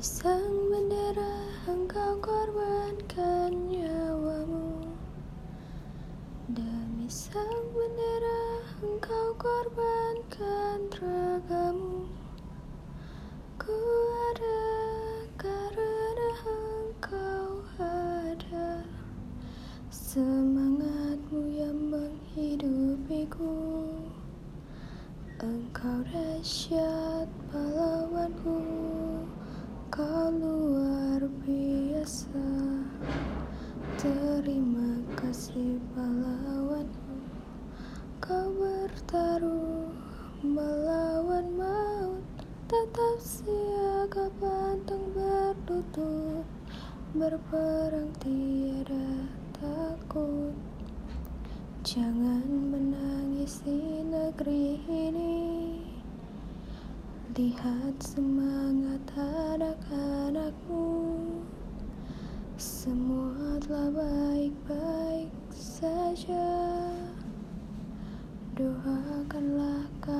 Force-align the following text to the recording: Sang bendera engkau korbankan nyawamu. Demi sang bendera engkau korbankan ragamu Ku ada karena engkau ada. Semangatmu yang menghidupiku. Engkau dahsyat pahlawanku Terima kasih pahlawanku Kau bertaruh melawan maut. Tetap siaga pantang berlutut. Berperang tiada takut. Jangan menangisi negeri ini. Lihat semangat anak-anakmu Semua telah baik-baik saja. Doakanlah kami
Sang 0.00 0.72
bendera 0.72 1.44
engkau 1.68 2.16
korbankan 2.24 3.52
nyawamu. 3.68 4.88
Demi 6.48 7.04
sang 7.04 7.68
bendera 7.76 8.64
engkau 8.80 9.36
korbankan 9.36 10.88
ragamu 10.88 12.08
Ku 13.60 13.76
ada 14.32 14.64
karena 15.36 16.32
engkau 16.48 17.60
ada. 17.76 18.80
Semangatmu 19.92 21.44
yang 21.44 21.76
menghidupiku. 21.92 23.52
Engkau 25.44 26.00
dahsyat 26.08 27.28
pahlawanku 27.52 27.99
Terima 34.00 34.96
kasih 35.12 35.76
pahlawanku 35.92 37.20
Kau 38.16 38.48
bertaruh 38.56 39.92
melawan 40.40 41.52
maut. 41.52 42.24
Tetap 42.64 43.20
siaga 43.20 44.32
pantang 44.40 45.04
berlutut. 45.12 46.48
Berperang 47.12 48.08
tiada 48.24 49.28
takut. 49.60 50.56
Jangan 51.84 52.48
menangisi 52.48 54.00
negeri 54.08 54.80
ini. 54.88 55.76
Lihat 57.36 58.00
semangat 58.00 59.04
anak-anakmu 59.12 60.89
Semua 62.60 63.56
telah 63.64 63.88
baik-baik 63.88 65.32
saja. 65.48 66.52
Doakanlah 68.52 69.88
kami 70.04 70.19